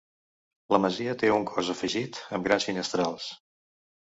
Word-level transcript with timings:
La 0.75 0.79
masia 0.85 1.13
té 1.23 1.29
un 1.35 1.45
cos 1.51 1.69
afegit 1.75 2.17
amb 2.39 2.49
grans 2.49 2.67
finestrals. 2.71 3.29